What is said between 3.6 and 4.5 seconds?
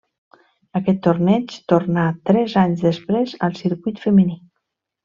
circuit femení.